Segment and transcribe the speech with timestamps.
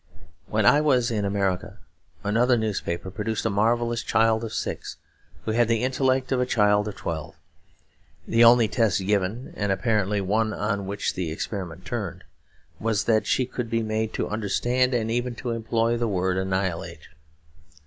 [0.47, 1.77] When I was in America
[2.23, 4.97] another newspaper produced a marvellous child of six
[5.45, 7.35] who had the intellect of a child of twelve.
[8.27, 12.23] The only test given, and apparently one on which the experiment turned,
[12.79, 17.07] was that she could be made to understand and even to employ the word 'annihilate.'